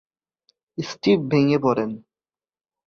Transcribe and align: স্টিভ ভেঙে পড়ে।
স্টিভ 0.77 1.19
ভেঙে 1.31 1.57
পড়ে। 1.63 1.85